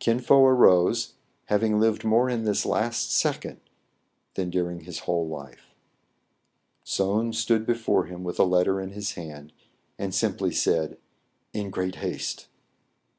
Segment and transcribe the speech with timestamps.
[0.00, 1.14] Kin Fo arose,
[1.46, 3.58] having lived more in this last second
[4.34, 5.74] than during his whole life.
[6.84, 9.50] Soun stood before him, with a letter in his hand,
[9.98, 10.98] and simply said,
[11.54, 12.48] "In great haste."